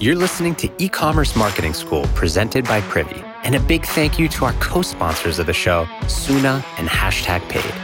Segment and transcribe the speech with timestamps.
[0.00, 3.20] You're listening to E Commerce Marketing School presented by Privy.
[3.42, 7.40] And a big thank you to our co sponsors of the show, Soona and Hashtag
[7.48, 7.74] Paid.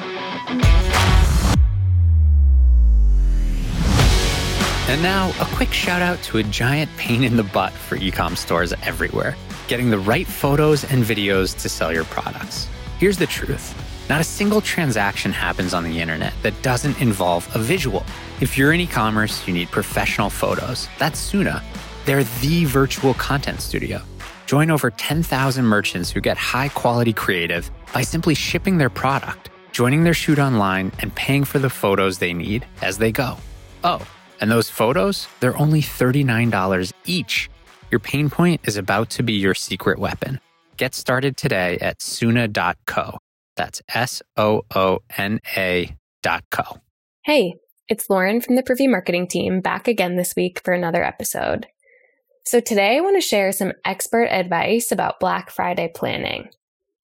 [4.89, 8.37] And now, a quick shout out to a giant pain in the butt for ecom
[8.37, 9.35] stores everywhere
[9.67, 12.69] getting the right photos and videos to sell your products.
[13.01, 13.75] Here's the truth
[14.09, 18.05] not a single transaction happens on the internet that doesn't involve a visual.
[18.41, 20.89] If you're in e commerce, you need professional photos.
[20.99, 21.63] That's Soona.
[22.05, 24.03] They're the virtual content studio.
[24.47, 30.05] Join over 10,000 merchants who get high quality creative by simply shipping their product, joining
[30.05, 33.37] their shoot online, and paying for the photos they need as they go.
[33.83, 34.07] Oh,
[34.41, 37.49] and those photos, they're only $39 each.
[37.91, 40.41] Your pain point is about to be your secret weapon.
[40.77, 43.19] Get started today at Soona.co.
[43.57, 46.81] That's S O O N A dot co.
[47.25, 47.55] Hey,
[47.89, 51.69] it's Lauren from the Privy Marketing Team back again this week for another episode.
[52.47, 56.51] So today I want to share some expert advice about Black Friday planning.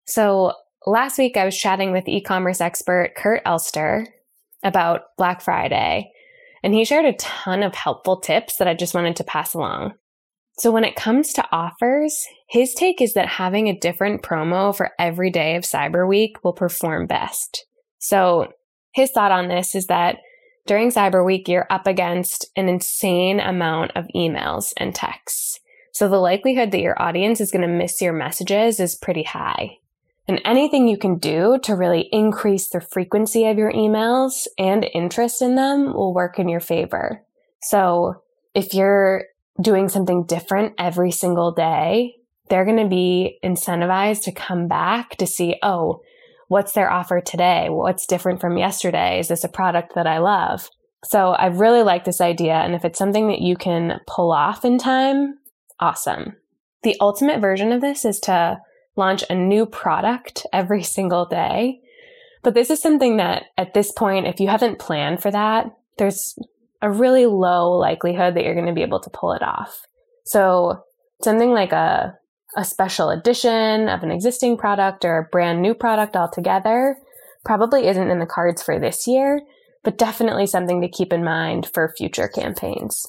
[0.07, 0.53] So
[0.85, 4.09] last week I was chatting with e commerce expert Kurt Elster
[4.65, 6.11] about Black Friday,
[6.65, 9.93] and he shared a ton of helpful tips that I just wanted to pass along.
[10.59, 14.91] So when it comes to offers, his take is that having a different promo for
[14.99, 17.65] every day of Cyber Week will perform best.
[18.01, 18.49] So
[18.93, 20.19] his thought on this is that
[20.69, 25.59] during Cyber Week, you're up against an insane amount of emails and texts.
[25.93, 29.79] So the likelihood that your audience is going to miss your messages is pretty high.
[30.29, 35.41] And anything you can do to really increase the frequency of your emails and interest
[35.41, 37.25] in them will work in your favor.
[37.63, 38.23] So
[38.55, 39.25] if you're
[39.61, 42.17] doing something different every single day,
[42.51, 46.03] they're going to be incentivized to come back to see, oh,
[46.49, 47.69] what's their offer today?
[47.71, 49.21] What's different from yesterday?
[49.21, 50.69] Is this a product that I love?
[51.05, 52.55] So I really like this idea.
[52.55, 55.39] And if it's something that you can pull off in time,
[55.79, 56.37] awesome.
[56.83, 58.59] The ultimate version of this is to
[58.97, 61.81] launch a new product every single day.
[62.43, 65.67] But this is something that at this point, if you haven't planned for that,
[65.99, 66.37] there's
[66.83, 69.87] a really low likelihood that you're going to be able to pull it off.
[70.25, 70.83] So
[71.23, 72.17] something like a,
[72.57, 76.97] a special edition of an existing product or a brand new product altogether
[77.45, 79.41] probably isn't in the cards for this year,
[79.85, 83.07] but definitely something to keep in mind for future campaigns.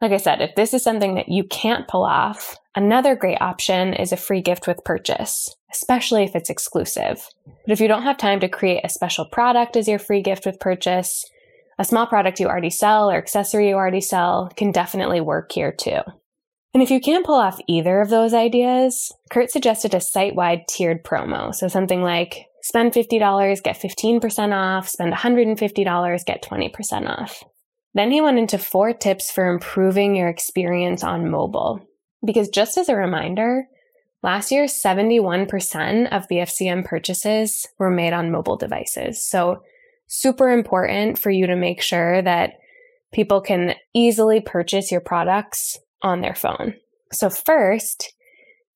[0.00, 3.94] Like I said, if this is something that you can't pull off, another great option
[3.94, 7.24] is a free gift with purchase, especially if it's exclusive.
[7.46, 10.44] But if you don't have time to create a special product as your free gift
[10.44, 11.24] with purchase,
[11.78, 15.72] a small product you already sell or accessory you already sell can definitely work here
[15.72, 16.00] too.
[16.74, 20.66] And if you can't pull off either of those ideas, Kurt suggested a site wide
[20.68, 21.54] tiered promo.
[21.54, 27.44] So something like spend $50, get 15% off, spend $150, get 20% off.
[27.94, 31.80] Then he went into four tips for improving your experience on mobile.
[32.24, 33.64] Because just as a reminder,
[34.22, 39.28] last year 71% of BFCM purchases were made on mobile devices.
[39.28, 39.62] So
[40.06, 42.54] super important for you to make sure that
[43.12, 46.74] people can easily purchase your products on their phone.
[47.12, 48.12] So, first,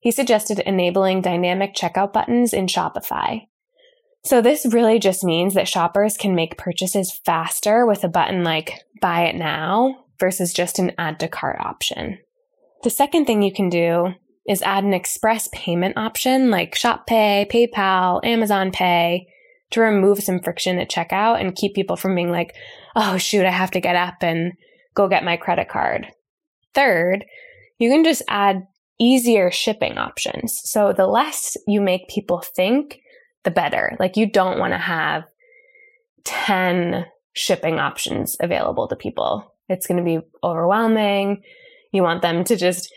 [0.00, 3.46] he suggested enabling dynamic checkout buttons in Shopify.
[4.24, 8.84] So, this really just means that shoppers can make purchases faster with a button like
[9.00, 12.18] buy it now versus just an add to cart option.
[12.82, 14.14] The second thing you can do
[14.48, 19.26] is add an express payment option like Shop Pay, PayPal, Amazon Pay
[19.70, 22.54] to remove some friction at checkout and keep people from being like,
[22.94, 24.52] oh, shoot, I have to get up and
[24.94, 26.06] go get my credit card.
[26.76, 27.24] Third,
[27.80, 28.68] you can just add
[29.00, 30.60] easier shipping options.
[30.62, 33.00] So the less you make people think,
[33.42, 33.96] the better.
[33.98, 35.24] Like you don't want to have
[36.24, 39.54] 10 shipping options available to people.
[39.68, 41.42] It's going to be overwhelming.
[41.92, 42.92] You want them to just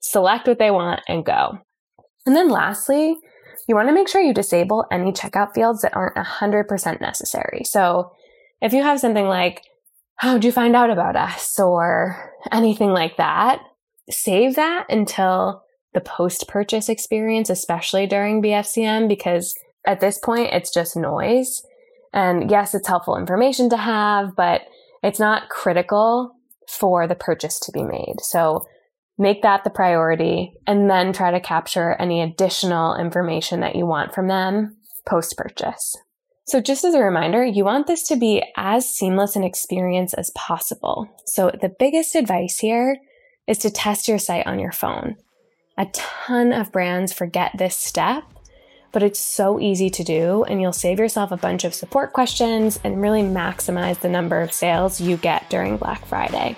[0.00, 1.58] select what they want and go.
[2.26, 3.16] And then lastly,
[3.68, 7.62] you want to make sure you disable any checkout fields that aren't 100% necessary.
[7.64, 8.12] So
[8.60, 9.62] if you have something like,
[10.24, 11.58] Oh, how'd you find out about us?
[11.58, 13.60] Or anything like that,
[14.08, 15.64] save that until
[15.94, 19.52] the post purchase experience, especially during BFCM, because
[19.86, 21.62] at this point, it's just noise.
[22.12, 24.62] And yes, it's helpful information to have, but
[25.02, 26.36] it's not critical
[26.68, 28.14] for the purchase to be made.
[28.20, 28.64] So
[29.18, 34.14] make that the priority, and then try to capture any additional information that you want
[34.14, 34.76] from them
[35.06, 35.96] post purchase.
[36.44, 40.30] So, just as a reminder, you want this to be as seamless an experience as
[40.30, 41.08] possible.
[41.24, 42.98] So, the biggest advice here
[43.46, 45.16] is to test your site on your phone.
[45.78, 48.24] A ton of brands forget this step,
[48.90, 52.78] but it's so easy to do, and you'll save yourself a bunch of support questions
[52.84, 56.56] and really maximize the number of sales you get during Black Friday.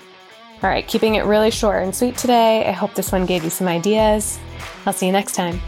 [0.63, 2.65] All right, keeping it really short and sweet today.
[2.65, 4.39] I hope this one gave you some ideas.
[4.85, 5.61] I'll see you next time.